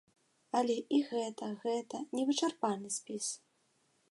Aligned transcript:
Але 0.59 0.77
і 0.97 1.01
гэта 1.11 1.51
гэта 1.67 2.01
не 2.19 2.27
вычарпальны 2.31 2.89
спіс. 3.01 3.31